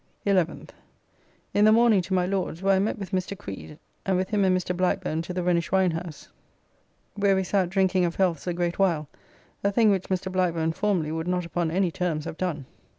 [0.25, 0.71] 11th.
[1.53, 3.37] In the morning to my Lord's, where I met with Mr.
[3.37, 4.75] Creed, and with him and Mr.
[4.75, 6.27] Blackburne to the Rhenish wine house,
[7.13, 9.07] where we sat drinking of healths a great while,
[9.63, 10.31] a thing which Mr.
[10.31, 12.65] Blackburne formerly would not upon any terms have done.